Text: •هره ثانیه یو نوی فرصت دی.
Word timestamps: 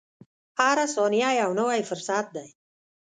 •هره 0.59 0.85
ثانیه 0.95 1.29
یو 1.41 1.51
نوی 1.59 1.81
فرصت 1.89 2.25
دی. 2.35 2.47